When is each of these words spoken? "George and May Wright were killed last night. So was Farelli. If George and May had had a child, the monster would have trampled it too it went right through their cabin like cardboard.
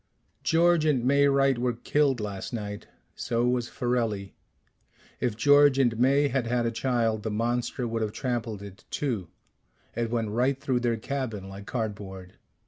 "George 0.41 0.83
and 0.83 1.05
May 1.05 1.27
Wright 1.27 1.59
were 1.59 1.73
killed 1.73 2.19
last 2.19 2.53
night. 2.53 2.87
So 3.13 3.45
was 3.47 3.69
Farelli. 3.69 4.33
If 5.19 5.35
George 5.37 5.77
and 5.77 5.99
May 5.99 6.27
had 6.29 6.47
had 6.47 6.65
a 6.65 6.71
child, 6.71 7.21
the 7.21 7.29
monster 7.29 7.87
would 7.87 8.01
have 8.01 8.11
trampled 8.11 8.63
it 8.63 8.83
too 8.89 9.27
it 9.95 10.09
went 10.09 10.29
right 10.31 10.59
through 10.59 10.79
their 10.79 10.97
cabin 10.97 11.47
like 11.47 11.67
cardboard. 11.67 12.33